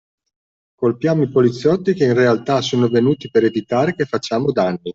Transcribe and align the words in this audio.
Colpiamo 0.73 1.21
i 1.21 1.29
poliziotti 1.29 1.93
che 1.93 2.05
in 2.05 2.15
realtà 2.15 2.61
sono 2.61 2.87
venuti 2.87 3.29
per 3.29 3.43
evitare 3.43 3.93
che 3.93 4.05
facciamo 4.05 4.51
danni 4.51 4.89